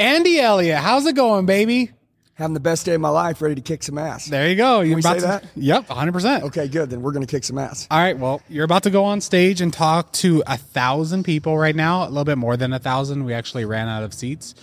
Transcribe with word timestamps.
Andy 0.00 0.40
Elliott, 0.40 0.78
how's 0.78 1.04
it 1.04 1.14
going, 1.14 1.44
baby? 1.44 1.90
Having 2.36 2.54
the 2.54 2.60
best 2.60 2.86
day 2.86 2.94
of 2.94 3.02
my 3.02 3.10
life, 3.10 3.42
ready 3.42 3.56
to 3.56 3.60
kick 3.60 3.82
some 3.82 3.98
ass. 3.98 4.24
There 4.24 4.48
you 4.48 4.56
go. 4.56 4.80
You're 4.80 4.94
we 4.96 5.02
about 5.02 5.16
say 5.16 5.20
to, 5.20 5.26
that? 5.26 5.44
Yep, 5.56 5.88
100%. 5.88 6.42
Okay, 6.44 6.68
good. 6.68 6.88
Then 6.88 7.02
we're 7.02 7.12
going 7.12 7.26
to 7.26 7.30
kick 7.30 7.44
some 7.44 7.58
ass. 7.58 7.86
All 7.90 7.98
right. 7.98 8.18
Well, 8.18 8.40
you're 8.48 8.64
about 8.64 8.84
to 8.84 8.90
go 8.90 9.04
on 9.04 9.20
stage 9.20 9.60
and 9.60 9.70
talk 9.70 10.10
to 10.14 10.42
a 10.46 10.56
thousand 10.56 11.24
people 11.24 11.58
right 11.58 11.76
now. 11.76 12.04
A 12.04 12.08
little 12.08 12.24
bit 12.24 12.38
more 12.38 12.56
than 12.56 12.72
a 12.72 12.78
thousand. 12.78 13.26
We 13.26 13.34
actually 13.34 13.66
ran 13.66 13.88
out 13.88 14.02
of 14.02 14.14
seats, 14.14 14.54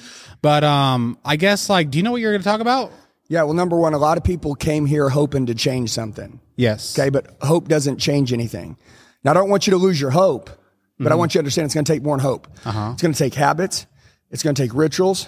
but 0.41 0.63
um, 0.63 1.19
I 1.23 1.35
guess 1.35 1.69
like, 1.69 1.91
do 1.91 1.99
you 1.99 2.03
know 2.03 2.11
what 2.11 2.21
you're 2.21 2.31
going 2.31 2.41
to 2.41 2.49
talk 2.49 2.61
about? 2.61 2.91
Yeah, 3.27 3.43
well, 3.43 3.53
number 3.53 3.77
one, 3.77 3.93
a 3.93 3.99
lot 3.99 4.17
of 4.17 4.23
people 4.23 4.55
came 4.55 4.87
here 4.87 5.07
hoping 5.07 5.45
to 5.45 5.53
change 5.53 5.91
something. 5.91 6.39
Yes. 6.55 6.97
Okay, 6.97 7.11
but 7.11 7.27
hope 7.43 7.67
doesn't 7.67 7.99
change 7.99 8.33
anything. 8.33 8.75
Now, 9.23 9.31
I 9.31 9.33
don't 9.35 9.51
want 9.51 9.67
you 9.67 9.71
to 9.71 9.77
lose 9.77 10.01
your 10.01 10.09
hope, 10.09 10.49
but 10.97 11.11
I 11.11 11.15
want 11.15 11.35
you 11.35 11.39
to 11.39 11.41
understand 11.41 11.65
it's 11.65 11.75
going 11.75 11.85
to 11.85 11.93
take 11.93 12.01
more 12.01 12.17
than 12.17 12.25
hope. 12.25 12.47
It's 12.65 13.03
going 13.03 13.13
to 13.13 13.19
take 13.19 13.35
habits, 13.35 13.85
it's 14.31 14.43
going 14.43 14.55
to 14.55 14.61
take 14.61 14.73
rituals, 14.73 15.27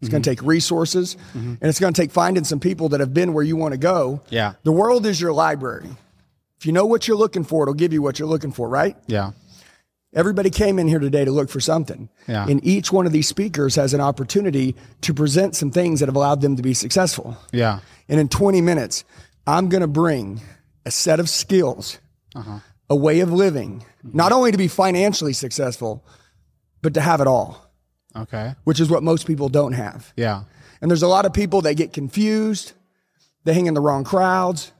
it's 0.00 0.08
going 0.08 0.22
to 0.22 0.30
mm-hmm. 0.30 0.40
take 0.40 0.46
resources, 0.46 1.16
mm-hmm. 1.34 1.54
and 1.60 1.62
it's 1.62 1.78
going 1.78 1.92
to 1.92 2.00
take 2.00 2.10
finding 2.10 2.44
some 2.44 2.60
people 2.60 2.88
that 2.90 3.00
have 3.00 3.12
been 3.12 3.34
where 3.34 3.44
you 3.44 3.56
want 3.56 3.72
to 3.72 3.78
go. 3.78 4.22
Yeah. 4.30 4.54
The 4.62 4.72
world 4.72 5.04
is 5.06 5.20
your 5.20 5.32
library. 5.32 5.88
If 6.58 6.66
you 6.66 6.72
know 6.72 6.86
what 6.86 7.06
you're 7.06 7.16
looking 7.16 7.44
for, 7.44 7.64
it'll 7.64 7.74
give 7.74 7.92
you 7.92 8.02
what 8.02 8.18
you're 8.18 8.28
looking 8.28 8.52
for, 8.52 8.68
right? 8.68 8.96
Yeah. 9.06 9.32
Everybody 10.12 10.50
came 10.50 10.78
in 10.78 10.88
here 10.88 10.98
today 10.98 11.24
to 11.24 11.30
look 11.30 11.48
for 11.48 11.60
something. 11.60 12.08
Yeah. 12.26 12.46
And 12.48 12.64
each 12.66 12.90
one 12.90 13.06
of 13.06 13.12
these 13.12 13.28
speakers 13.28 13.76
has 13.76 13.94
an 13.94 14.00
opportunity 14.00 14.74
to 15.02 15.14
present 15.14 15.54
some 15.54 15.70
things 15.70 16.00
that 16.00 16.06
have 16.06 16.16
allowed 16.16 16.40
them 16.40 16.56
to 16.56 16.62
be 16.62 16.74
successful. 16.74 17.36
Yeah. 17.52 17.80
And 18.08 18.18
in 18.18 18.28
20 18.28 18.60
minutes, 18.60 19.04
I'm 19.46 19.68
going 19.68 19.82
to 19.82 19.86
bring 19.86 20.40
a 20.84 20.90
set 20.90 21.20
of 21.20 21.28
skills, 21.28 21.98
uh-huh. 22.34 22.58
a 22.88 22.96
way 22.96 23.20
of 23.20 23.32
living, 23.32 23.84
not 24.02 24.32
only 24.32 24.50
to 24.50 24.58
be 24.58 24.68
financially 24.68 25.32
successful, 25.32 26.04
but 26.82 26.94
to 26.94 27.00
have 27.00 27.20
it 27.20 27.26
all, 27.26 27.69
Okay. 28.16 28.54
which 28.64 28.80
is 28.80 28.90
what 28.90 29.02
most 29.02 29.26
people 29.26 29.48
don't 29.48 29.72
have. 29.72 30.12
Yeah. 30.16 30.42
And 30.80 30.90
there's 30.90 31.02
a 31.02 31.08
lot 31.08 31.26
of 31.26 31.32
people 31.32 31.60
that 31.62 31.74
get 31.74 31.92
confused, 31.92 32.72
they 33.44 33.54
hang 33.54 33.66
in 33.66 33.74
the 33.74 33.80
wrong 33.80 34.04
crowds, 34.04 34.72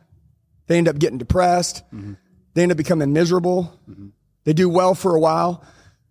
they 0.67 0.78
end 0.78 0.89
up 0.89 0.98
getting 0.98 1.19
depressed, 1.19 1.84
mm-hmm. 1.95 2.14
they 2.55 2.62
end 2.62 2.72
up 2.72 2.78
becoming 2.78 3.12
miserable. 3.12 3.72
Mm-hmm. 3.89 4.09
They 4.45 4.53
do 4.53 4.69
well 4.69 4.95
for 4.95 5.14
a 5.14 5.20
while, 5.20 5.62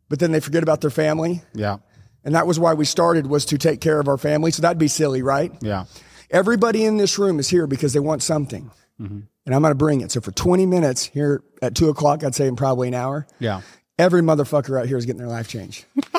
but 0.07 0.19
then 0.19 0.31
they 0.31 0.39
forget 0.39 0.63
about 0.63 0.81
their 0.81 0.91
family. 0.91 1.41
Yeah. 1.53 1.77
And 2.23 2.35
that 2.35 2.45
was 2.45 2.59
why 2.59 2.73
we 2.73 2.85
started 2.85 3.27
was 3.27 3.45
to 3.45 3.57
take 3.57 3.81
care 3.81 3.99
of 3.99 4.07
our 4.07 4.17
family. 4.17 4.51
So 4.51 4.61
that'd 4.61 4.77
be 4.77 4.87
silly, 4.87 5.21
right? 5.21 5.51
Yeah. 5.61 5.85
Everybody 6.29 6.85
in 6.85 6.97
this 6.97 7.17
room 7.17 7.39
is 7.39 7.49
here 7.49 7.65
because 7.65 7.93
they 7.93 7.99
want 7.99 8.21
something. 8.21 8.69
Mm-hmm. 9.01 9.19
And 9.45 9.55
I'm 9.55 9.61
going 9.61 9.71
to 9.71 9.75
bring 9.75 10.01
it. 10.01 10.11
So 10.11 10.21
for 10.21 10.31
20 10.31 10.65
minutes 10.67 11.05
here 11.05 11.41
at 11.61 11.73
two 11.73 11.89
o'clock, 11.89 12.23
I'd 12.23 12.35
say 12.35 12.47
in 12.47 12.55
probably 12.55 12.87
an 12.89 12.93
hour, 12.93 13.25
Yeah. 13.39 13.61
every 13.97 14.21
motherfucker 14.21 14.79
out 14.79 14.87
here 14.87 14.97
is 14.97 15.05
getting 15.05 15.19
their 15.19 15.27
life 15.27 15.47
changed. 15.47 15.85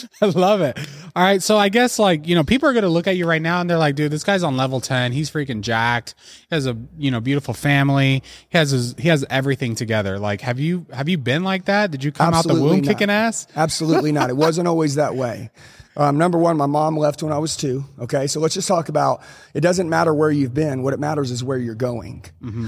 I 0.20 0.26
love 0.26 0.60
it. 0.60 0.78
All 1.14 1.22
right. 1.22 1.42
So 1.42 1.58
I 1.58 1.68
guess 1.68 1.98
like, 1.98 2.26
you 2.26 2.34
know, 2.34 2.44
people 2.44 2.68
are 2.68 2.72
going 2.72 2.84
to 2.84 2.88
look 2.88 3.06
at 3.06 3.16
you 3.16 3.26
right 3.26 3.42
now 3.42 3.60
and 3.60 3.68
they're 3.68 3.78
like, 3.78 3.94
dude, 3.94 4.10
this 4.10 4.24
guy's 4.24 4.42
on 4.42 4.56
level 4.56 4.80
10. 4.80 5.12
He's 5.12 5.30
freaking 5.30 5.60
jacked. 5.60 6.14
He 6.48 6.54
has 6.54 6.66
a, 6.66 6.76
you 6.98 7.10
know, 7.10 7.20
beautiful 7.20 7.54
family. 7.54 8.22
He 8.48 8.58
has 8.58 8.70
his, 8.70 8.94
he 8.98 9.08
has 9.08 9.24
everything 9.30 9.74
together. 9.74 10.18
Like, 10.18 10.40
have 10.42 10.58
you, 10.58 10.86
have 10.92 11.08
you 11.08 11.18
been 11.18 11.44
like 11.44 11.66
that? 11.66 11.90
Did 11.90 12.04
you 12.04 12.12
come 12.12 12.34
out 12.34 12.46
the 12.46 12.54
womb 12.54 12.80
not. 12.80 12.84
kicking 12.84 13.10
ass? 13.10 13.46
Absolutely 13.54 14.12
not. 14.12 14.30
It 14.30 14.36
wasn't 14.36 14.68
always 14.68 14.96
that 14.96 15.14
way. 15.14 15.50
Um, 15.94 16.16
number 16.16 16.38
one, 16.38 16.56
my 16.56 16.64
mom 16.64 16.96
left 16.96 17.22
when 17.22 17.34
I 17.34 17.38
was 17.38 17.54
two. 17.54 17.84
Okay. 17.98 18.26
So 18.26 18.40
let's 18.40 18.54
just 18.54 18.66
talk 18.66 18.88
about 18.88 19.22
it 19.52 19.60
doesn't 19.60 19.90
matter 19.90 20.14
where 20.14 20.30
you've 20.30 20.54
been. 20.54 20.82
What 20.82 20.94
it 20.94 21.00
matters 21.00 21.30
is 21.30 21.44
where 21.44 21.58
you're 21.58 21.74
going. 21.74 22.24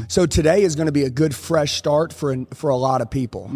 So 0.08 0.27
today 0.27 0.62
is 0.62 0.77
going 0.77 0.86
to 0.86 0.92
be 0.92 1.05
a 1.05 1.11
good, 1.11 1.34
fresh 1.34 1.72
start 1.72 2.12
for, 2.12 2.36
for 2.52 2.69
a 2.69 2.77
lot 2.77 3.00
of 3.00 3.11
people. 3.11 3.50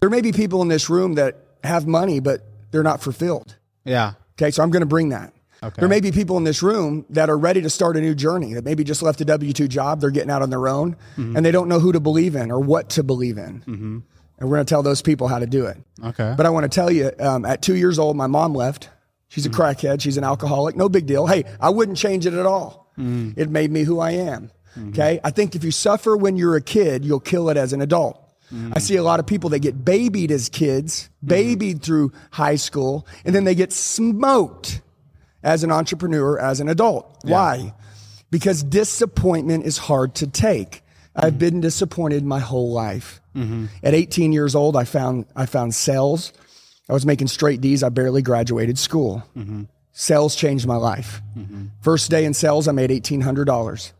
There 0.00 0.10
may 0.10 0.22
be 0.22 0.32
people 0.32 0.60
in 0.62 0.66
this 0.68 0.90
room 0.90 1.14
that 1.14 1.36
have 1.62 1.86
money, 1.86 2.18
but 2.18 2.44
they're 2.72 2.82
not 2.82 3.00
fulfilled. 3.02 3.56
Yeah. 3.84 4.14
Okay, 4.34 4.50
so 4.50 4.62
I'm 4.62 4.70
going 4.70 4.80
to 4.80 4.86
bring 4.86 5.10
that. 5.10 5.32
Okay. 5.62 5.78
There 5.78 5.88
may 5.88 6.00
be 6.00 6.10
people 6.10 6.36
in 6.38 6.44
this 6.44 6.62
room 6.62 7.06
that 7.10 7.30
are 7.30 7.38
ready 7.38 7.62
to 7.62 7.70
start 7.70 7.96
a 7.96 8.00
new 8.00 8.16
journey 8.16 8.54
that 8.54 8.64
maybe 8.64 8.82
just 8.82 9.00
left 9.00 9.20
a 9.20 9.24
W 9.24 9.52
2 9.52 9.68
job, 9.68 10.00
they're 10.00 10.10
getting 10.10 10.30
out 10.30 10.42
on 10.42 10.50
their 10.50 10.66
own, 10.66 10.96
mm-hmm. 11.16 11.36
and 11.36 11.46
they 11.46 11.52
don't 11.52 11.68
know 11.68 11.78
who 11.78 11.92
to 11.92 12.00
believe 12.00 12.34
in 12.34 12.50
or 12.50 12.58
what 12.58 12.90
to 12.90 13.04
believe 13.04 13.38
in. 13.38 13.60
Mm-hmm. 13.60 13.98
And 14.38 14.50
we're 14.50 14.56
going 14.56 14.66
to 14.66 14.70
tell 14.70 14.82
those 14.82 15.02
people 15.02 15.28
how 15.28 15.38
to 15.38 15.46
do 15.46 15.66
it. 15.66 15.76
Okay. 16.04 16.34
But 16.36 16.46
I 16.46 16.50
want 16.50 16.64
to 16.64 16.68
tell 16.68 16.90
you, 16.90 17.12
um, 17.20 17.44
at 17.44 17.62
two 17.62 17.76
years 17.76 18.00
old, 18.00 18.16
my 18.16 18.26
mom 18.26 18.54
left. 18.54 18.88
She's 19.28 19.46
a 19.46 19.50
mm-hmm. 19.50 19.62
crackhead. 19.62 20.00
She's 20.00 20.16
an 20.16 20.24
alcoholic. 20.24 20.74
No 20.74 20.88
big 20.88 21.06
deal. 21.06 21.28
Hey, 21.28 21.44
I 21.60 21.70
wouldn't 21.70 21.96
change 21.96 22.26
it 22.26 22.34
at 22.34 22.44
all. 22.44 22.92
Mm. 22.98 23.38
It 23.38 23.48
made 23.48 23.70
me 23.70 23.84
who 23.84 24.00
I 24.00 24.10
am. 24.10 24.50
Okay. 24.88 25.20
I 25.22 25.30
think 25.30 25.54
if 25.54 25.64
you 25.64 25.70
suffer 25.70 26.16
when 26.16 26.36
you're 26.36 26.56
a 26.56 26.62
kid, 26.62 27.04
you'll 27.04 27.20
kill 27.20 27.50
it 27.50 27.56
as 27.56 27.72
an 27.72 27.80
adult. 27.80 28.18
I 28.74 28.78
see 28.78 28.96
a 28.96 29.02
lot 29.02 29.20
of 29.20 29.26
people 29.26 29.50
that 29.50 29.60
get 29.60 29.84
babied 29.84 30.30
as 30.30 30.48
kids, 30.48 31.08
babied 31.24 31.82
through 31.82 32.12
high 32.30 32.56
school, 32.56 33.06
and 33.24 33.34
then 33.34 33.44
they 33.44 33.54
get 33.54 33.72
smoked 33.72 34.82
as 35.42 35.64
an 35.64 35.72
entrepreneur, 35.72 36.38
as 36.38 36.60
an 36.60 36.68
adult. 36.68 37.18
Why? 37.22 37.74
Because 38.30 38.62
disappointment 38.62 39.64
is 39.64 39.78
hard 39.78 40.14
to 40.16 40.26
take. 40.26 40.82
I've 41.14 41.38
been 41.38 41.60
disappointed 41.60 42.24
my 42.24 42.40
whole 42.40 42.72
life. 42.72 43.20
Mm-hmm. 43.34 43.66
At 43.82 43.94
18 43.94 44.32
years 44.32 44.54
old, 44.54 44.76
I 44.76 44.84
found 44.84 45.26
I 45.36 45.46
found 45.46 45.74
sales. 45.74 46.32
I 46.88 46.92
was 46.92 47.06
making 47.06 47.28
straight 47.28 47.60
D's. 47.60 47.82
I 47.82 47.88
barely 47.88 48.22
graduated 48.22 48.78
school. 48.78 49.22
Mm-hmm. 49.36 49.64
Sales 49.92 50.34
changed 50.34 50.66
my 50.66 50.76
life. 50.76 51.20
Mm-hmm. 51.36 51.66
First 51.80 52.10
day 52.10 52.24
in 52.24 52.34
sales, 52.34 52.66
I 52.68 52.72
made 52.72 52.90
$1,800. 52.90 53.44
dollars 53.44 53.92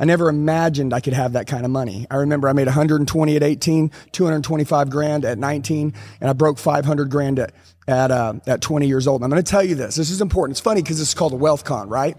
I 0.00 0.04
never 0.04 0.28
imagined 0.28 0.92
I 0.92 1.00
could 1.00 1.12
have 1.14 1.32
that 1.32 1.46
kind 1.46 1.64
of 1.64 1.70
money. 1.70 2.06
I 2.10 2.16
remember 2.16 2.48
I 2.48 2.52
made 2.52 2.66
120 2.66 3.36
at 3.36 3.42
18, 3.42 3.90
225 4.12 4.90
grand 4.90 5.24
at 5.24 5.38
19, 5.38 5.94
and 6.20 6.30
I 6.30 6.32
broke 6.32 6.58
500 6.58 7.10
grand 7.10 7.38
at 7.38 7.54
at 7.88 8.10
uh, 8.10 8.34
at 8.46 8.60
20 8.60 8.86
years 8.86 9.06
old. 9.06 9.20
And 9.22 9.24
I'm 9.24 9.30
going 9.30 9.42
to 9.42 9.50
tell 9.50 9.64
you 9.64 9.74
this. 9.74 9.96
This 9.96 10.10
is 10.10 10.20
important. 10.20 10.54
It's 10.54 10.60
funny 10.60 10.82
because 10.82 10.98
this 10.98 11.08
is 11.08 11.14
called 11.14 11.32
a 11.32 11.36
Wealth 11.36 11.64
Con, 11.64 11.88
right? 11.88 12.16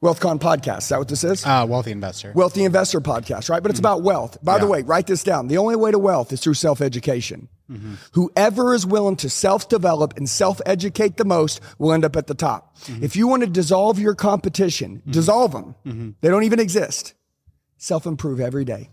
Wealth 0.00 0.20
Con 0.20 0.38
podcast. 0.38 0.78
Is 0.78 0.88
that 0.88 0.98
what 0.98 1.08
this 1.08 1.24
is? 1.24 1.44
Uh, 1.44 1.66
wealthy 1.68 1.90
investor. 1.92 2.32
Wealthy 2.34 2.64
Investor 2.64 3.00
podcast, 3.00 3.50
right? 3.50 3.62
But 3.62 3.70
it's 3.70 3.78
about 3.78 4.02
wealth. 4.02 4.38
By 4.42 4.58
the 4.58 4.66
way, 4.66 4.82
write 4.82 5.06
this 5.06 5.22
down. 5.22 5.48
The 5.48 5.58
only 5.58 5.76
way 5.76 5.90
to 5.90 5.98
wealth 5.98 6.32
is 6.32 6.40
through 6.40 6.54
self 6.54 6.80
education. 6.80 7.48
Mm-hmm. 7.70 7.94
Whoever 8.12 8.74
is 8.74 8.84
willing 8.84 9.16
to 9.16 9.30
self 9.30 9.68
develop 9.68 10.16
and 10.16 10.28
self 10.28 10.60
educate 10.66 11.16
the 11.16 11.24
most 11.24 11.60
will 11.78 11.92
end 11.92 12.04
up 12.04 12.16
at 12.16 12.26
the 12.26 12.34
top. 12.34 12.76
Mm-hmm. 12.78 13.04
If 13.04 13.16
you 13.16 13.28
want 13.28 13.42
to 13.42 13.48
dissolve 13.48 13.98
your 13.98 14.14
competition, 14.14 14.96
mm-hmm. 14.98 15.10
dissolve 15.12 15.52
them. 15.52 16.16
They 16.20 16.28
don't 16.28 16.44
even 16.44 16.58
exist. 16.60 17.14
Self 17.78 18.06
improve 18.06 18.40
every 18.40 18.64
day. 18.64 18.90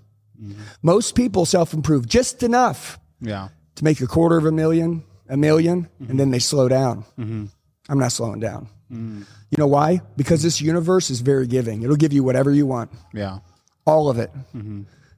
Most 0.84 1.16
people 1.16 1.46
self 1.46 1.74
improve 1.74 2.08
just 2.08 2.44
enough 2.44 3.00
yeah. 3.20 3.50
to 3.76 3.84
make 3.84 4.00
a 4.02 4.08
quarter 4.08 4.38
of 4.38 4.46
a 4.46 4.52
million, 4.52 5.04
a 5.28 5.36
1000000 5.36 5.88
and 6.08 6.20
then 6.20 6.30
they 6.32 6.40
slow 6.40 6.68
down. 6.68 7.04
I'm 7.18 8.00
not 8.00 8.12
slowing 8.12 8.40
down. 8.40 8.70
You 8.90 9.58
know 9.58 9.68
why? 9.68 10.02
Because 10.16 10.44
this 10.44 10.62
universe 10.62 11.10
is 11.10 11.22
very 11.22 11.48
giving. 11.48 11.82
It'll 11.82 11.96
give 11.96 12.14
you 12.14 12.24
whatever 12.24 12.52
you 12.52 12.66
want 12.66 12.92
Yeah. 13.14 13.40
all 13.86 14.10
of 14.10 14.20
it. 14.20 14.32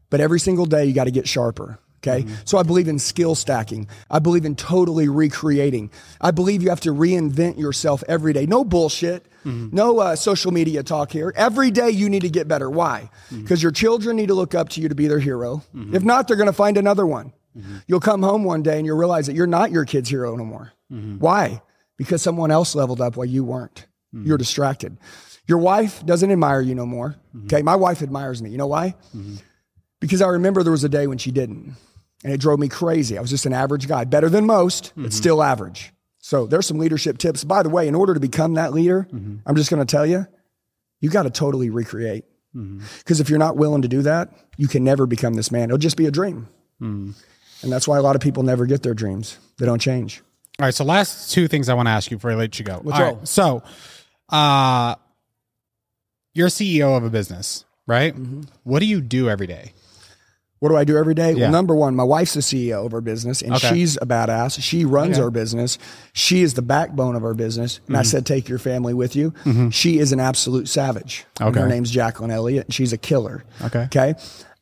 But 0.09 0.22
every 0.22 0.40
single 0.40 0.66
day, 0.66 0.86
you 0.86 0.94
got 0.94 1.03
to 1.06 1.12
get 1.12 1.28
sharper. 1.28 1.80
Okay. 1.99 2.23
Mm-hmm. 2.23 2.33
So 2.45 2.57
I 2.57 2.63
believe 2.63 2.87
in 2.87 2.97
skill 2.99 3.35
stacking. 3.35 3.87
I 4.09 4.19
believe 4.19 4.45
in 4.45 4.55
totally 4.55 5.09
recreating. 5.09 5.91
I 6.21 6.31
believe 6.31 6.63
you 6.63 6.69
have 6.69 6.79
to 6.81 6.93
reinvent 6.93 7.59
yourself 7.59 8.03
every 8.07 8.33
day. 8.33 8.45
No 8.45 8.63
bullshit. 8.63 9.25
Mm-hmm. 9.45 9.75
No 9.75 9.99
uh, 9.99 10.15
social 10.15 10.51
media 10.51 10.83
talk 10.83 11.11
here. 11.11 11.33
Every 11.35 11.71
day 11.71 11.89
you 11.89 12.09
need 12.09 12.21
to 12.21 12.29
get 12.29 12.47
better. 12.47 12.69
Why? 12.69 13.09
Mm-hmm. 13.27 13.41
Because 13.43 13.61
your 13.61 13.71
children 13.71 14.15
need 14.15 14.27
to 14.27 14.33
look 14.33 14.55
up 14.55 14.69
to 14.69 14.81
you 14.81 14.89
to 14.89 14.95
be 14.95 15.07
their 15.07 15.19
hero. 15.19 15.63
If 15.93 16.03
not, 16.03 16.27
they're 16.27 16.37
going 16.37 16.47
to 16.47 16.53
find 16.53 16.77
another 16.77 17.05
one. 17.05 17.33
You'll 17.87 17.99
come 17.99 18.23
home 18.23 18.45
one 18.45 18.63
day 18.63 18.77
and 18.77 18.85
you'll 18.85 18.97
realize 18.97 19.27
that 19.27 19.35
you're 19.35 19.47
not 19.47 19.71
your 19.71 19.83
kid's 19.83 20.09
hero 20.09 20.35
no 20.35 20.45
more. 20.45 20.71
Why? 21.19 21.61
Because 21.97 22.21
someone 22.21 22.51
else 22.51 22.75
leveled 22.75 23.01
up 23.01 23.17
while 23.17 23.25
you 23.25 23.43
weren't. 23.43 23.85
You're 24.13 24.37
distracted. 24.37 24.97
Your 25.47 25.57
wife 25.57 26.05
doesn't 26.05 26.31
admire 26.31 26.61
you 26.61 26.75
no 26.75 26.85
more. 26.85 27.16
Okay. 27.45 27.61
My 27.61 27.75
wife 27.75 28.01
admires 28.01 28.41
me. 28.41 28.49
You 28.51 28.57
know 28.57 28.67
why? 28.67 28.95
Because 29.99 30.21
I 30.21 30.27
remember 30.29 30.63
there 30.63 30.71
was 30.71 30.83
a 30.85 30.89
day 30.89 31.07
when 31.07 31.17
she 31.17 31.31
didn't. 31.31 31.75
And 32.24 32.34
it 32.34 32.40
drove 32.40 32.59
me 32.59 32.68
crazy. 32.68 33.18
I 33.18 33.22
was 33.22 33.30
just 33.30 33.46
an 33.46 33.53
average 33.53 33.88
guy, 33.88 34.03
better 34.03 34.28
than 34.30 34.46
most, 34.46 34.91
but 34.97 35.13
still 35.13 35.41
average. 35.41 35.94
So 36.19 36.46
there's 36.47 36.68
some 36.68 36.78
leadership 36.78 37.18
tips. 37.18 37.44
By 37.44 37.63
the 37.63 37.69
way, 37.69 37.88
in 37.88 37.96
order 37.96 38.13
to 38.13 38.19
become 38.19 38.56
that 38.56 38.74
leader, 38.74 39.07
I'm 39.46 39.55
just 39.55 39.70
going 39.70 39.85
to 39.85 39.90
tell 39.90 40.05
you, 40.05 40.28
you 40.99 41.09
got 41.09 41.23
to 41.23 41.29
totally 41.29 41.70
recreate. 41.70 42.26
Because 42.99 43.20
if 43.22 43.29
you're 43.29 43.40
not 43.40 43.55
willing 43.55 43.84
to 43.84 43.88
do 43.88 44.02
that, 44.02 44.32
you 44.58 44.67
can 44.67 44.84
never 44.84 45.05
become 45.05 45.35
this 45.35 45.49
man. 45.52 45.66
It'll 45.66 45.78
just 45.78 45.97
be 45.97 46.08
a 46.08 46.11
dream. 46.11 46.47
And 46.82 47.72
that's 47.72 47.88
why 47.88 47.97
a 47.97 48.02
lot 48.02 48.16
of 48.16 48.22
people 48.22 48.43
never 48.43 48.66
get 48.66 48.84
their 48.84 48.93
dreams. 48.93 49.38
They 49.58 49.66
don't 49.66 49.79
change. 49.79 50.22
All 50.59 50.66
right. 50.66 50.73
So 50.73 50.84
last 50.84 51.32
two 51.32 51.47
things 51.47 51.70
I 51.70 51.73
want 51.73 51.88
to 51.88 51.91
ask 51.91 52.11
you 52.11 52.17
before 52.17 52.32
I 52.32 52.35
let 52.35 52.59
you 52.59 52.66
go. 52.66 52.82
Let's 52.84 52.99
All 52.99 53.14
right. 53.14 53.28
So, 53.28 53.64
uh, 54.29 54.96
you're 56.34 56.49
CEO 56.49 56.97
of 56.97 57.03
a 57.03 57.09
business, 57.09 57.66
right? 57.88 58.14
Mm-hmm. 58.14 58.41
What 58.64 58.79
do 58.79 58.85
you 58.85 59.02
do 59.02 59.29
every 59.29 59.47
day? 59.47 59.73
What 60.59 60.70
do 60.70 60.76
I 60.76 60.84
do 60.84 60.97
every 60.97 61.14
day? 61.14 61.32
Yeah. 61.34 61.44
Well, 61.44 61.52
number 61.52 61.73
one, 61.73 61.96
my 61.96 62.03
wife's 62.03 62.34
the 62.34 62.41
CEO 62.41 62.85
of 62.85 62.94
our 62.94 63.02
business 63.02 63.41
and 63.41 63.53
Okay. 63.53 63.70
she's 63.70 63.96
a 63.97 64.06
badass. 64.06 64.61
She 64.61 64.85
runs 64.85 65.17
Okay. 65.17 65.23
our 65.23 65.32
business. 65.32 65.78
She 66.14 66.41
is 66.41 66.56
the 66.56 66.61
backbone 66.61 67.16
of 67.16 67.23
our 67.23 67.34
business. 67.34 67.79
And 67.88 67.96
I 67.96 68.02
mm-hmm. 68.02 68.08
said, 68.08 68.26
take 68.26 68.50
your 68.50 68.59
family 68.59 68.94
with 68.94 69.16
you. 69.16 69.32
Mm-hmm. 69.46 69.70
She 69.70 70.00
is 70.00 70.11
an 70.11 70.20
absolute 70.20 70.67
savage. 70.67 71.26
And 71.40 71.50
Okay. 71.50 71.61
Her 71.61 71.67
name's 71.67 71.91
Jacqueline 71.91 72.32
Elliott 72.32 72.67
and 72.67 72.73
she's 72.73 72.94
a 72.94 72.97
killer. 72.97 73.44
Okay. 73.64 73.84
Okay. 73.84 74.16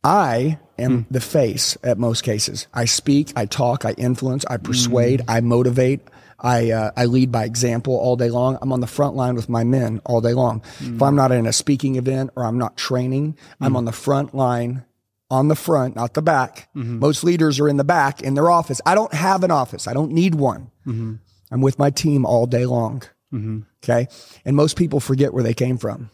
I 0.04 0.60
am 0.78 1.04
mm. 1.04 1.06
the 1.10 1.20
face 1.20 1.78
at 1.84 1.98
most 1.98 2.24
cases. 2.24 2.68
I 2.74 2.86
speak, 2.86 3.34
I 3.36 3.46
talk, 3.46 3.84
I 3.84 3.92
influence, 3.94 4.46
I 4.50 4.58
persuade, 4.58 5.22
mm. 5.22 5.26
I 5.28 5.42
motivate, 5.42 6.02
I 6.40 6.72
uh, 6.72 6.92
I 6.96 7.06
lead 7.06 7.32
by 7.32 7.46
example 7.46 7.96
all 7.96 8.16
day 8.16 8.30
long. 8.30 8.58
I'm 8.62 8.72
on 8.72 8.80
the 8.80 8.88
front 8.88 9.16
line 9.16 9.36
with 9.36 9.50
my 9.50 9.64
men 9.64 10.02
all 10.06 10.22
day 10.22 10.34
long. 10.34 10.62
If 10.80 11.02
I'm 11.02 11.14
mm. 11.14 11.16
not 11.16 11.32
in 11.32 11.48
a 11.48 11.54
speaking 11.54 11.96
event 11.96 12.30
or 12.36 12.46
I'm 12.46 12.60
not 12.60 12.78
training, 12.78 13.38
I'm 13.60 13.76
on 13.76 13.86
the 13.86 13.92
front 13.92 14.36
line 14.36 14.86
on 15.30 15.48
the 15.48 15.56
front, 15.56 15.96
not 15.96 16.14
the 16.14 16.22
back. 16.22 16.70
Mm-hmm. 16.76 17.00
Most 17.00 17.24
leaders 17.24 17.60
are 17.60 17.68
in 17.68 17.78
the 17.78 17.84
back 17.84 18.22
in 18.22 18.34
their 18.34 18.50
office. 18.50 18.82
I 18.86 18.96
don't 18.96 19.14
have 19.14 19.44
an 19.44 19.52
office. 19.52 19.88
I 19.88 19.94
don't 19.94 20.12
need 20.12 20.36
one. 20.36 20.72
Mm-hmm. 20.86 21.16
I'm 21.52 21.62
with 21.62 21.78
my 21.80 21.90
team 21.90 22.26
all 22.26 22.46
day 22.46 22.66
long. 22.66 23.04
Mm-hmm. 23.34 23.60
Okay. 23.84 24.08
And 24.46 24.56
most 24.56 24.78
people 24.78 25.00
forget 25.00 25.34
where 25.34 25.44
they 25.44 25.54
came 25.54 25.78
from. 25.78 26.10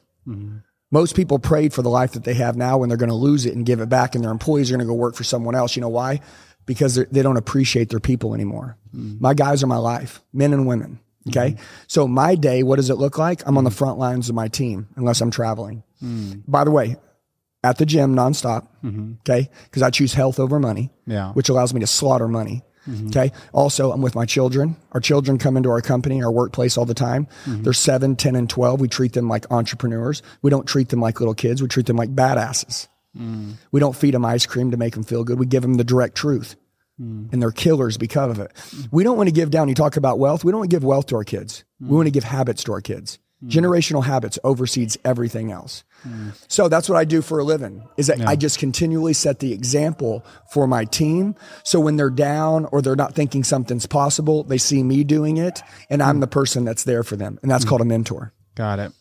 Most 0.92 1.15
people 1.15 1.39
prayed 1.39 1.74
for 1.74 1.81
the 1.81 1.89
life 1.89 2.12
that 2.12 2.24
they 2.24 2.36
have 2.36 2.56
now 2.56 2.77
when 2.77 2.88
they're 2.88 2.98
going 2.98 3.10
to 3.10 3.15
lose 3.15 3.45
it 3.45 3.56
and 3.56 3.65
give 3.65 3.81
it 3.81 3.89
back, 3.89 4.15
and 4.15 4.24
their 4.24 4.31
employees 4.31 4.69
are 4.69 4.75
going 4.75 4.88
to 4.88 4.92
go 4.92 4.94
work 4.94 5.15
for 5.15 5.24
someone 5.24 5.56
else. 5.56 5.75
You 5.75 5.81
know 5.81 5.89
why? 5.89 6.21
Because 6.65 6.95
they 6.95 7.21
don't 7.21 7.38
appreciate 7.38 7.89
their 7.89 8.00
people 8.00 8.33
anymore. 8.33 8.77
My 8.94 9.33
guys 9.33 9.63
are 9.63 9.68
my 9.68 9.77
life, 9.77 10.21
men 10.33 10.54
and 10.54 10.68
women. 10.68 11.00
Okay. 11.30 11.56
So 11.88 12.07
my 12.07 12.36
day, 12.36 12.63
what 12.63 12.75
does 12.75 12.89
it 12.89 12.95
look 12.95 13.18
like? 13.18 13.42
I'm 13.48 13.57
on 13.57 13.63
the 13.63 13.71
front 13.71 13.98
lines 13.98 14.30
of 14.30 14.36
my 14.36 14.50
team 14.50 14.88
unless 14.95 15.19
I'm 15.21 15.31
traveling. 15.31 15.83
Mm. 16.04 16.44
By 16.48 16.63
the 16.63 16.71
way, 16.71 16.98
at 17.63 17.77
the 17.77 17.86
gym 17.86 18.15
nonstop. 18.15 18.68
Mm-hmm. 18.83 19.13
Okay. 19.21 19.50
Because 19.65 19.81
I 19.81 19.89
choose 19.89 20.13
health 20.13 20.39
over 20.39 20.60
money 20.60 20.92
Yeah. 21.06 21.31
which 21.33 21.50
allows 21.50 21.74
me 21.74 21.80
to 21.80 21.88
slaughter 21.88 22.27
money. 22.27 22.63
Mm-hmm. 22.88 23.07
Okay. 23.07 23.31
Also, 23.54 23.92
I'm 23.92 24.01
with 24.01 24.15
my 24.15 24.25
children. 24.25 24.75
Our 24.92 25.00
children 25.00 25.38
come 25.38 25.56
into 25.56 25.69
our 25.69 25.81
company, 25.81 26.21
our 26.21 26.31
workplace 26.31 26.77
all 26.77 26.86
the 26.86 26.94
time. 26.94 27.27
Mm-hmm. 27.45 27.63
They're 27.63 27.74
seven, 27.74 28.15
10, 28.18 28.36
and 28.36 28.50
12. 28.50 28.81
We 28.81 28.89
treat 28.89 29.13
them 29.13 29.30
like 29.30 29.50
entrepreneurs. 29.51 30.21
We 30.42 30.50
don't 30.50 30.68
treat 30.68 30.89
them 30.89 31.00
like 31.00 31.21
little 31.21 31.33
kids. 31.33 31.62
We 31.62 31.69
treat 31.69 31.86
them 31.86 31.95
like 31.95 32.13
badasses. 32.13 32.89
Mm. 33.18 33.54
We 33.71 33.80
don't 33.80 33.95
feed 33.95 34.13
them 34.13 34.25
ice 34.25 34.45
cream 34.45 34.71
to 34.71 34.77
make 34.77 34.95
them 34.95 35.04
feel 35.04 35.24
good. 35.24 35.39
We 35.39 35.45
give 35.45 35.62
them 35.62 35.75
the 35.75 35.83
direct 35.83 36.15
truth. 36.15 36.56
Mm. 37.00 37.31
And 37.31 37.42
they're 37.42 37.51
killers 37.51 37.98
because 37.98 38.31
of 38.31 38.39
it. 38.39 38.51
We 38.92 39.04
don't 39.04 39.18
want 39.18 39.27
to 39.27 39.33
give 39.33 39.50
down. 39.51 39.69
You 39.69 39.75
talk 39.75 39.98
about 39.98 40.19
wealth. 40.19 40.44
We 40.44 40.51
don't 40.51 40.60
want 40.60 40.71
to 40.71 40.75
give 40.75 40.83
wealth 40.83 41.07
to 41.07 41.15
our 41.15 41.24
kids. 41.24 41.63
We 41.80 41.88
mm. 41.88 41.92
want 41.92 42.07
to 42.07 42.12
give 42.12 42.24
habits 42.24 42.63
to 42.65 42.74
our 42.74 42.81
kids. 42.81 43.19
Mm. 43.43 43.49
Generational 43.49 44.03
habits 44.03 44.39
oversees 44.43 44.97
everything 45.03 45.51
else. 45.51 45.83
So 46.47 46.67
that's 46.67 46.89
what 46.89 46.97
I 46.97 47.05
do 47.05 47.21
for 47.21 47.39
a 47.39 47.43
living 47.43 47.87
is 47.95 48.07
that 48.07 48.21
I 48.21 48.35
just 48.35 48.59
continually 48.59 49.13
set 49.13 49.39
the 49.39 49.53
example 49.53 50.25
for 50.51 50.67
my 50.67 50.85
team. 50.85 51.35
So 51.63 51.79
when 51.79 51.95
they're 51.95 52.09
down 52.09 52.65
or 52.65 52.81
they're 52.81 52.95
not 52.95 53.15
thinking 53.15 53.43
something's 53.43 53.85
possible, 53.85 54.43
they 54.43 54.57
see 54.57 54.83
me 54.83 55.03
doing 55.03 55.37
it 55.37 55.61
and 55.89 56.03
I'm 56.03 56.17
mm. 56.17 56.21
the 56.21 56.27
person 56.27 56.65
that's 56.65 56.83
there 56.83 57.03
for 57.03 57.15
them. 57.15 57.39
And 57.41 57.49
that's 57.49 57.63
mm. 57.63 57.69
called 57.69 57.81
a 57.81 57.85
mentor. 57.85 58.33
Got 58.55 58.79
it. 58.79 58.91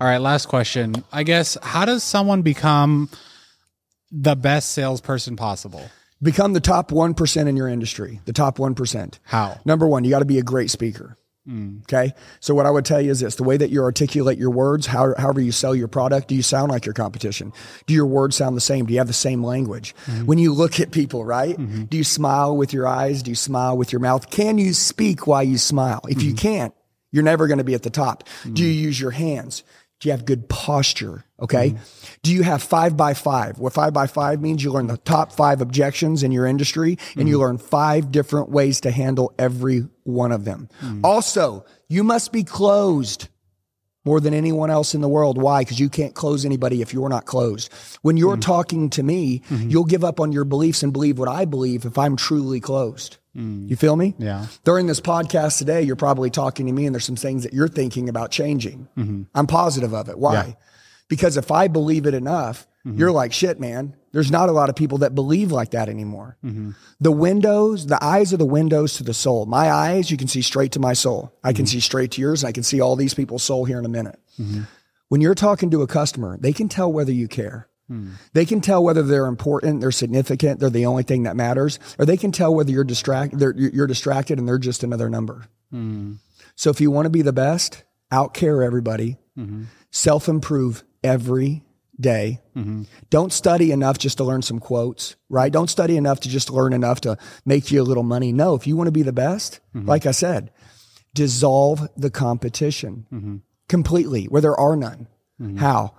All 0.00 0.06
right, 0.06 0.18
last 0.18 0.46
question. 0.46 1.04
I 1.12 1.22
guess 1.22 1.56
how 1.62 1.84
does 1.84 2.02
someone 2.02 2.42
become 2.42 3.08
the 4.10 4.36
best 4.36 4.70
salesperson 4.70 5.36
possible? 5.36 5.90
Become 6.22 6.52
the 6.52 6.60
top 6.60 6.90
1% 6.90 7.48
in 7.48 7.56
your 7.56 7.68
industry, 7.68 8.20
the 8.24 8.32
top 8.32 8.58
1%. 8.58 9.18
How? 9.24 9.60
Number 9.64 9.86
one, 9.86 10.04
you 10.04 10.10
got 10.10 10.20
to 10.20 10.24
be 10.24 10.38
a 10.38 10.42
great 10.42 10.70
speaker. 10.70 11.18
Mm. 11.48 11.82
Okay. 11.82 12.14
So 12.40 12.54
what 12.54 12.64
I 12.64 12.70
would 12.70 12.86
tell 12.86 13.00
you 13.00 13.10
is 13.10 13.20
this, 13.20 13.34
the 13.34 13.42
way 13.42 13.56
that 13.58 13.68
you 13.70 13.82
articulate 13.82 14.38
your 14.38 14.50
words, 14.50 14.86
how, 14.86 15.14
however 15.18 15.40
you 15.40 15.52
sell 15.52 15.74
your 15.74 15.88
product, 15.88 16.28
do 16.28 16.34
you 16.34 16.42
sound 16.42 16.70
like 16.70 16.86
your 16.86 16.94
competition? 16.94 17.52
Do 17.86 17.92
your 17.92 18.06
words 18.06 18.36
sound 18.36 18.56
the 18.56 18.62
same? 18.62 18.86
Do 18.86 18.94
you 18.94 18.98
have 18.98 19.08
the 19.08 19.12
same 19.12 19.44
language? 19.44 19.94
Mm-hmm. 20.06 20.26
When 20.26 20.38
you 20.38 20.54
look 20.54 20.80
at 20.80 20.90
people, 20.90 21.24
right? 21.24 21.56
Mm-hmm. 21.56 21.84
Do 21.84 21.96
you 21.98 22.04
smile 22.04 22.56
with 22.56 22.72
your 22.72 22.88
eyes? 22.88 23.22
Do 23.22 23.30
you 23.30 23.34
smile 23.34 23.76
with 23.76 23.92
your 23.92 24.00
mouth? 24.00 24.30
Can 24.30 24.56
you 24.56 24.72
speak 24.72 25.26
while 25.26 25.42
you 25.42 25.58
smile? 25.58 26.00
If 26.08 26.22
you 26.22 26.30
mm-hmm. 26.30 26.38
can't, 26.38 26.74
you're 27.12 27.22
never 27.22 27.46
going 27.46 27.58
to 27.58 27.64
be 27.64 27.74
at 27.74 27.82
the 27.82 27.90
top. 27.90 28.24
Do 28.50 28.64
you 28.64 28.70
use 28.70 28.98
your 28.98 29.12
hands? 29.12 29.62
Do 30.00 30.08
you 30.08 30.12
have 30.12 30.24
good 30.24 30.48
posture? 30.48 31.24
Okay. 31.40 31.76
Do 32.22 32.32
you 32.32 32.42
have 32.42 32.62
five 32.62 32.96
by 32.96 33.14
five? 33.14 33.58
What 33.58 33.72
five 33.72 33.92
by 33.92 34.06
five 34.06 34.40
means 34.40 34.62
you 34.62 34.72
learn 34.72 34.86
the 34.86 34.96
top 34.98 35.32
five 35.32 35.60
objections 35.60 36.22
in 36.22 36.32
your 36.32 36.46
industry 36.46 36.98
and 37.16 37.28
you 37.28 37.36
mm. 37.36 37.40
learn 37.40 37.58
five 37.58 38.10
different 38.12 38.50
ways 38.50 38.80
to 38.82 38.90
handle 38.90 39.34
every 39.38 39.86
one 40.04 40.32
of 40.32 40.44
them. 40.44 40.68
Mm. 40.80 41.00
Also, 41.04 41.64
you 41.88 42.04
must 42.04 42.32
be 42.32 42.44
closed 42.44 43.28
more 44.04 44.20
than 44.20 44.34
anyone 44.34 44.70
else 44.70 44.94
in 44.94 45.00
the 45.00 45.08
world. 45.08 45.38
Why? 45.40 45.62
Because 45.62 45.80
you 45.80 45.88
can't 45.88 46.14
close 46.14 46.44
anybody 46.44 46.82
if 46.82 46.92
you're 46.92 47.08
not 47.08 47.24
closed. 47.24 47.72
When 48.02 48.16
you're 48.16 48.36
mm. 48.36 48.42
talking 48.42 48.90
to 48.90 49.02
me, 49.02 49.40
mm-hmm. 49.40 49.70
you'll 49.70 49.84
give 49.84 50.04
up 50.04 50.20
on 50.20 50.32
your 50.32 50.44
beliefs 50.44 50.82
and 50.82 50.92
believe 50.92 51.18
what 51.18 51.28
I 51.28 51.44
believe 51.44 51.84
if 51.84 51.98
I'm 51.98 52.16
truly 52.16 52.60
closed. 52.60 53.18
Mm. 53.36 53.68
You 53.68 53.76
feel 53.76 53.96
me? 53.96 54.14
Yeah. 54.18 54.46
During 54.64 54.86
this 54.86 55.00
podcast 55.00 55.58
today, 55.58 55.82
you're 55.82 55.96
probably 55.96 56.30
talking 56.30 56.66
to 56.66 56.72
me 56.72 56.86
and 56.86 56.94
there's 56.94 57.04
some 57.04 57.16
things 57.16 57.42
that 57.42 57.52
you're 57.52 57.68
thinking 57.68 58.08
about 58.08 58.30
changing. 58.30 58.88
Mm-hmm. 58.96 59.22
I'm 59.34 59.46
positive 59.46 59.92
of 59.92 60.08
it. 60.08 60.18
Why? 60.18 60.56
Because 61.08 61.36
if 61.36 61.50
I 61.50 61.68
believe 61.68 62.06
it 62.06 62.14
enough, 62.14 62.66
mm-hmm. 62.86 62.98
you're 62.98 63.12
like, 63.12 63.32
shit, 63.32 63.60
man, 63.60 63.94
there's 64.12 64.30
not 64.30 64.48
a 64.48 64.52
lot 64.52 64.68
of 64.68 64.76
people 64.76 64.98
that 64.98 65.14
believe 65.14 65.52
like 65.52 65.72
that 65.72 65.88
anymore. 65.88 66.36
Mm-hmm. 66.44 66.70
The 67.00 67.12
windows, 67.12 67.86
the 67.86 68.02
eyes 68.02 68.32
are 68.32 68.38
the 68.38 68.46
windows 68.46 68.94
to 68.94 69.04
the 69.04 69.14
soul. 69.14 69.46
My 69.46 69.70
eyes, 69.70 70.10
you 70.10 70.16
can 70.16 70.28
see 70.28 70.40
straight 70.40 70.72
to 70.72 70.80
my 70.80 70.92
soul. 70.92 71.32
I 71.42 71.52
can 71.52 71.66
see 71.66 71.80
straight 71.80 72.12
to 72.12 72.20
yours 72.20 72.42
and 72.42 72.48
I 72.48 72.52
can 72.52 72.62
see 72.62 72.80
all 72.80 72.96
these 72.96 73.14
people's 73.14 73.42
soul 73.42 73.64
here 73.64 73.78
in 73.78 73.84
a 73.84 73.88
minute. 73.88 74.18
When 75.08 75.20
you're 75.20 75.34
talking 75.34 75.70
to 75.70 75.82
a 75.82 75.86
customer, 75.86 76.38
they 76.38 76.52
can 76.52 76.68
tell 76.68 76.92
whether 76.92 77.12
you 77.12 77.28
care. 77.28 77.68
They 78.32 78.44
can 78.44 78.60
tell 78.60 78.82
whether 78.82 79.02
they're 79.02 79.26
important, 79.26 79.80
they're 79.80 79.90
significant, 79.92 80.60
they're 80.60 80.70
the 80.70 80.86
only 80.86 81.02
thing 81.02 81.24
that 81.24 81.36
matters, 81.36 81.78
or 81.98 82.04
they 82.06 82.16
can 82.16 82.32
tell 82.32 82.54
whether 82.54 82.70
you're 82.70 82.84
distracted, 82.84 83.40
you're 83.56 83.86
distracted 83.86 84.38
and 84.38 84.46
they're 84.48 84.58
just 84.58 84.82
another 84.82 85.08
number. 85.10 85.46
So 86.56 86.70
if 86.70 86.80
you 86.80 86.90
want 86.90 87.06
to 87.06 87.10
be 87.10 87.22
the 87.22 87.32
best, 87.32 87.84
outcare 88.12 88.64
everybody, 88.64 89.16
self 89.90 90.28
improve 90.28 90.84
every 91.02 91.62
day. 92.00 92.40
Don't 93.10 93.32
study 93.32 93.70
enough 93.72 93.98
just 93.98 94.16
to 94.18 94.24
learn 94.24 94.42
some 94.42 94.58
quotes, 94.60 95.16
right? 95.28 95.52
Don't 95.52 95.70
study 95.70 95.96
enough 95.96 96.20
to 96.20 96.28
just 96.28 96.50
learn 96.50 96.72
enough 96.72 97.00
to 97.02 97.16
make 97.44 97.70
you 97.70 97.80
a 97.82 97.84
little 97.84 98.02
money. 98.02 98.32
No, 98.32 98.54
if 98.54 98.66
you 98.66 98.76
want 98.76 98.88
to 98.88 98.92
be 98.92 99.02
the 99.02 99.12
best, 99.12 99.60
like 99.74 100.06
I 100.06 100.10
said, 100.12 100.50
dissolve 101.14 101.88
the 101.96 102.10
competition 102.10 103.42
completely 103.68 104.24
where 104.26 104.42
there 104.42 104.58
are 104.58 104.76
none. 104.76 105.08
How? 105.56 105.94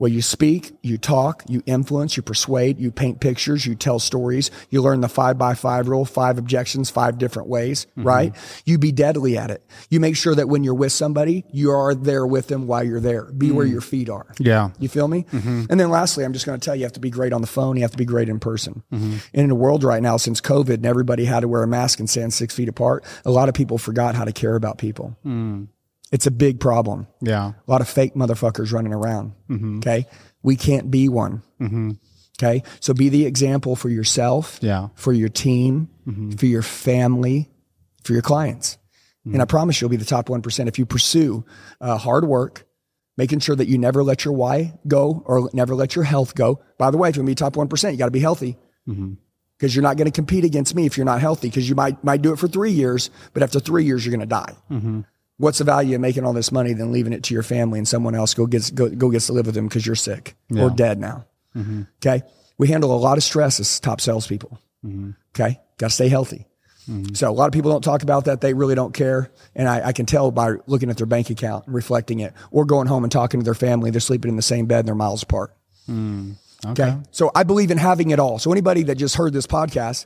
Well, 0.00 0.08
you 0.10 0.22
speak, 0.22 0.72
you 0.82 0.96
talk, 0.96 1.44
you 1.46 1.62
influence, 1.66 2.16
you 2.16 2.22
persuade, 2.22 2.80
you 2.80 2.90
paint 2.90 3.20
pictures, 3.20 3.66
you 3.66 3.74
tell 3.74 3.98
stories, 3.98 4.50
you 4.70 4.80
learn 4.80 5.02
the 5.02 5.10
five 5.10 5.36
by 5.36 5.52
five 5.52 5.88
rule, 5.88 6.06
five 6.06 6.38
objections, 6.38 6.88
five 6.88 7.18
different 7.18 7.50
ways, 7.50 7.86
mm-hmm. 7.90 8.04
right? 8.04 8.36
You 8.64 8.78
be 8.78 8.92
deadly 8.92 9.36
at 9.36 9.50
it. 9.50 9.62
You 9.90 10.00
make 10.00 10.16
sure 10.16 10.34
that 10.34 10.48
when 10.48 10.64
you're 10.64 10.72
with 10.72 10.92
somebody, 10.92 11.44
you 11.52 11.70
are 11.70 11.94
there 11.94 12.26
with 12.26 12.48
them 12.48 12.66
while 12.66 12.82
you're 12.82 12.98
there. 12.98 13.24
Be 13.24 13.50
where 13.50 13.66
mm. 13.66 13.72
your 13.72 13.82
feet 13.82 14.08
are. 14.08 14.26
Yeah. 14.38 14.70
You 14.78 14.88
feel 14.88 15.06
me? 15.06 15.26
Mm-hmm. 15.30 15.66
And 15.68 15.78
then 15.78 15.90
lastly, 15.90 16.24
I'm 16.24 16.32
just 16.32 16.46
going 16.46 16.58
to 16.58 16.64
tell 16.64 16.74
you, 16.74 16.80
you 16.80 16.86
have 16.86 16.94
to 16.94 17.00
be 17.00 17.10
great 17.10 17.34
on 17.34 17.42
the 17.42 17.46
phone. 17.46 17.76
You 17.76 17.82
have 17.82 17.90
to 17.92 17.98
be 17.98 18.06
great 18.06 18.30
in 18.30 18.40
person. 18.40 18.82
Mm-hmm. 18.90 19.12
And 19.34 19.42
in 19.42 19.48
the 19.50 19.54
world 19.54 19.84
right 19.84 20.02
now, 20.02 20.16
since 20.16 20.40
COVID 20.40 20.74
and 20.74 20.86
everybody 20.86 21.26
had 21.26 21.40
to 21.40 21.48
wear 21.48 21.62
a 21.62 21.68
mask 21.68 22.00
and 22.00 22.08
stand 22.08 22.32
six 22.32 22.54
feet 22.54 22.70
apart, 22.70 23.04
a 23.26 23.30
lot 23.30 23.50
of 23.50 23.54
people 23.54 23.76
forgot 23.76 24.14
how 24.14 24.24
to 24.24 24.32
care 24.32 24.56
about 24.56 24.78
people. 24.78 25.14
Mm. 25.26 25.68
It's 26.12 26.26
a 26.26 26.30
big 26.30 26.58
problem. 26.60 27.06
Yeah. 27.20 27.52
A 27.66 27.70
lot 27.70 27.80
of 27.80 27.88
fake 27.88 28.14
motherfuckers 28.14 28.72
running 28.72 28.92
around. 28.92 29.32
Mm-hmm. 29.48 29.78
Okay. 29.78 30.06
We 30.42 30.56
can't 30.56 30.90
be 30.90 31.08
one. 31.08 31.42
Mm-hmm. 31.60 31.92
Okay. 32.42 32.62
So 32.80 32.94
be 32.94 33.08
the 33.10 33.26
example 33.26 33.76
for 33.76 33.88
yourself, 33.88 34.58
Yeah. 34.62 34.88
for 34.94 35.12
your 35.12 35.28
team, 35.28 35.88
mm-hmm. 36.06 36.32
for 36.32 36.46
your 36.46 36.62
family, 36.62 37.50
for 38.02 38.12
your 38.14 38.22
clients. 38.22 38.78
And 39.26 39.42
I 39.42 39.44
promise 39.44 39.80
you'll 39.80 39.90
be 39.90 39.96
the 39.96 40.04
top 40.06 40.26
1% 40.28 40.66
if 40.66 40.78
you 40.78 40.86
pursue 40.86 41.44
uh, 41.80 41.98
hard 41.98 42.24
work, 42.24 42.66
making 43.18 43.40
sure 43.40 43.54
that 43.54 43.68
you 43.68 43.76
never 43.76 44.02
let 44.02 44.24
your 44.24 44.32
why 44.32 44.78
go 44.88 45.22
or 45.26 45.50
never 45.52 45.74
let 45.74 45.94
your 45.94 46.04
health 46.04 46.34
go. 46.34 46.62
By 46.78 46.90
the 46.90 46.96
way, 46.96 47.10
if 47.10 47.16
you're 47.16 47.22
going 47.24 47.34
to 47.36 47.42
be 47.42 47.50
top 47.50 47.52
1%, 47.54 47.92
you 47.92 47.98
got 47.98 48.06
to 48.06 48.10
be 48.10 48.18
healthy 48.20 48.56
because 49.58 49.76
you're 49.76 49.82
not 49.82 49.98
going 49.98 50.06
to 50.06 50.10
compete 50.10 50.44
against 50.44 50.74
me 50.74 50.86
if 50.86 50.96
you're 50.96 51.04
not 51.04 51.20
healthy 51.20 51.48
because 51.48 51.68
you 51.68 51.74
might, 51.74 52.02
might 52.02 52.22
do 52.22 52.32
it 52.32 52.38
for 52.38 52.48
three 52.48 52.72
years, 52.72 53.10
but 53.34 53.42
after 53.42 53.60
three 53.60 53.84
years, 53.84 54.04
you're 54.04 54.10
going 54.16 54.26
to 54.26 54.34
die. 54.34 54.56
What's 55.40 55.56
the 55.56 55.64
value 55.64 55.94
of 55.94 56.02
making 56.02 56.26
all 56.26 56.34
this 56.34 56.52
money 56.52 56.74
than 56.74 56.92
leaving 56.92 57.14
it 57.14 57.22
to 57.24 57.34
your 57.34 57.42
family 57.42 57.78
and 57.78 57.88
someone 57.88 58.14
else 58.14 58.34
go 58.34 58.46
gets 58.46 58.70
go, 58.70 58.90
go 58.90 59.08
gets 59.08 59.28
to 59.28 59.32
live 59.32 59.46
with 59.46 59.54
them 59.54 59.68
because 59.68 59.86
you're 59.86 59.96
sick 59.96 60.36
or 60.54 60.68
dead 60.68 61.00
now? 61.00 61.24
Mm-hmm. 61.56 61.84
Okay, 61.96 62.22
we 62.58 62.68
handle 62.68 62.94
a 62.94 63.00
lot 63.00 63.16
of 63.16 63.24
stress 63.24 63.58
as 63.58 63.80
top 63.80 64.02
salespeople. 64.02 64.60
Mm-hmm. 64.84 65.12
Okay, 65.34 65.58
got 65.78 65.88
to 65.88 65.94
stay 65.94 66.10
healthy. 66.10 66.46
Mm-hmm. 66.86 67.14
So 67.14 67.30
a 67.30 67.32
lot 67.32 67.46
of 67.46 67.52
people 67.52 67.70
don't 67.70 67.82
talk 67.82 68.02
about 68.02 68.26
that; 68.26 68.42
they 68.42 68.52
really 68.52 68.74
don't 68.74 68.92
care, 68.92 69.30
and 69.56 69.66
I, 69.66 69.88
I 69.88 69.92
can 69.92 70.04
tell 70.04 70.30
by 70.30 70.56
looking 70.66 70.90
at 70.90 70.98
their 70.98 71.06
bank 71.06 71.30
account 71.30 71.64
and 71.64 71.74
reflecting 71.74 72.20
it, 72.20 72.34
or 72.50 72.66
going 72.66 72.86
home 72.86 73.02
and 73.02 73.10
talking 73.10 73.40
to 73.40 73.44
their 73.44 73.54
family. 73.54 73.90
They're 73.90 74.00
sleeping 74.02 74.28
in 74.28 74.36
the 74.36 74.42
same 74.42 74.66
bed 74.66 74.80
and 74.80 74.88
they're 74.88 74.94
miles 74.94 75.22
apart. 75.22 75.56
Hmm. 75.86 76.32
Okay. 76.66 76.98
So 77.12 77.30
I 77.34 77.44
believe 77.44 77.70
in 77.70 77.78
having 77.78 78.10
it 78.10 78.18
all. 78.18 78.38
So 78.38 78.52
anybody 78.52 78.82
that 78.82 78.96
just 78.96 79.16
heard 79.16 79.32
this 79.32 79.46
podcast, 79.46 80.04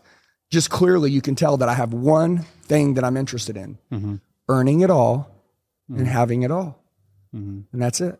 just 0.50 0.70
clearly 0.70 1.10
you 1.10 1.20
can 1.20 1.34
tell 1.34 1.56
that 1.56 1.68
I 1.68 1.74
have 1.74 1.92
one 1.92 2.44
thing 2.62 2.94
that 2.94 3.02
I'm 3.02 3.16
interested 3.16 3.56
in 3.56 3.78
earning 4.48 4.80
it 4.80 4.90
all 4.90 5.30
and 5.88 5.98
mm-hmm. 5.98 6.06
having 6.06 6.42
it 6.42 6.50
all. 6.50 6.82
Mm-hmm. 7.34 7.60
And 7.72 7.82
that's 7.82 8.00
it. 8.00 8.18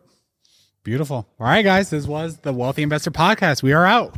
Beautiful. 0.83 1.27
All 1.39 1.47
right, 1.47 1.63
guys. 1.63 1.89
This 1.89 2.05
was 2.05 2.37
the 2.37 2.53
Wealthy 2.53 2.83
Investor 2.83 3.11
Podcast. 3.11 3.63
We 3.63 3.73
are 3.73 3.85
out. 3.85 4.17